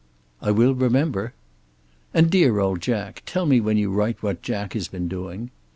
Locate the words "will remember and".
0.49-2.31